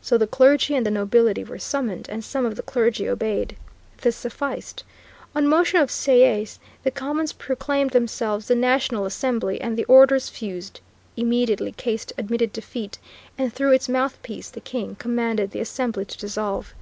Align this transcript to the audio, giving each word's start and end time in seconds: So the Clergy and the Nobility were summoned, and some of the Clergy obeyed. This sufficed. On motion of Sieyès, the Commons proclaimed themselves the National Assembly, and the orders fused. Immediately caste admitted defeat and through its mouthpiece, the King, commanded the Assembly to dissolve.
So 0.00 0.16
the 0.16 0.28
Clergy 0.28 0.76
and 0.76 0.86
the 0.86 0.92
Nobility 0.92 1.42
were 1.42 1.58
summoned, 1.58 2.08
and 2.08 2.22
some 2.22 2.46
of 2.46 2.54
the 2.54 2.62
Clergy 2.62 3.08
obeyed. 3.08 3.56
This 4.02 4.14
sufficed. 4.14 4.84
On 5.34 5.48
motion 5.48 5.80
of 5.80 5.88
Sieyès, 5.90 6.60
the 6.84 6.92
Commons 6.92 7.32
proclaimed 7.32 7.90
themselves 7.90 8.46
the 8.46 8.54
National 8.54 9.06
Assembly, 9.06 9.60
and 9.60 9.76
the 9.76 9.82
orders 9.86 10.28
fused. 10.28 10.78
Immediately 11.16 11.72
caste 11.72 12.12
admitted 12.16 12.52
defeat 12.52 12.98
and 13.36 13.52
through 13.52 13.72
its 13.72 13.88
mouthpiece, 13.88 14.50
the 14.50 14.60
King, 14.60 14.94
commanded 15.00 15.50
the 15.50 15.58
Assembly 15.58 16.04
to 16.04 16.16
dissolve. 16.16 16.72